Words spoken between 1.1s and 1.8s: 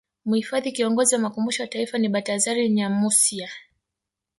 wa Makumbusho ya